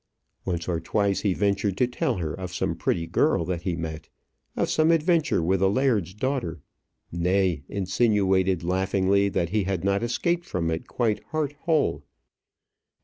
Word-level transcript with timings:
Once 0.45 0.67
or 0.67 0.79
twice 0.79 1.19
he 1.19 1.31
ventured 1.31 1.77
to 1.77 1.85
tell 1.85 2.15
her 2.15 2.33
of 2.33 2.51
some 2.55 2.73
pretty 2.75 3.05
girl 3.05 3.45
that 3.45 3.61
he 3.61 3.75
met, 3.75 4.09
of 4.57 4.67
some 4.67 4.89
adventure 4.89 5.43
with 5.43 5.61
a 5.61 5.67
laird's 5.67 6.15
daughter; 6.15 6.59
nay, 7.11 7.61
insinuated 7.69 8.63
laughingly 8.63 9.29
that 9.29 9.49
he 9.49 9.65
had 9.65 9.83
not 9.83 10.01
escaped 10.01 10.43
from 10.47 10.71
it 10.71 10.87
quite 10.87 11.23
heart 11.25 11.53
whole. 11.65 12.03